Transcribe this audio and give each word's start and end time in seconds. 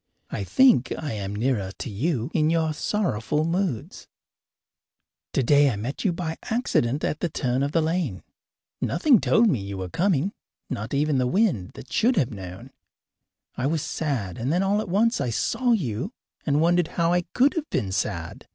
I 0.31 0.43
think 0.43 0.91
I 0.97 1.13
am 1.13 1.35
nearer 1.35 1.71
to 1.77 1.89
you 1.91 2.31
in 2.33 2.49
your 2.49 2.73
sorrowful 2.73 3.45
moods. 3.45 4.07
Today 5.31 5.69
I 5.69 5.75
met 5.75 6.03
you 6.03 6.11
by 6.11 6.37
accident 6.49 7.03
at 7.03 7.19
the 7.19 7.29
turn 7.29 7.61
of 7.61 7.71
the 7.71 7.83
lane. 7.83 8.23
Nothing 8.81 9.21
told 9.21 9.47
me 9.47 9.61
that 9.61 9.67
you 9.67 9.77
were 9.77 9.89
coming 9.89 10.31
not 10.71 10.95
even 10.95 11.19
the 11.19 11.27
wind, 11.27 11.73
that 11.75 11.93
should 11.93 12.15
have 12.15 12.31
known. 12.31 12.71
I 13.55 13.67
was 13.67 13.83
sad, 13.83 14.39
and 14.39 14.51
then 14.51 14.63
all 14.63 14.81
at 14.81 14.89
once 14.89 15.21
I 15.21 15.29
saw 15.29 15.71
you, 15.71 16.09
and 16.47 16.59
wondered 16.61 16.87
how 16.97 17.13
I 17.13 17.21
could 17.35 17.53
have 17.53 17.69
been 17.69 17.91
sad. 17.91 18.47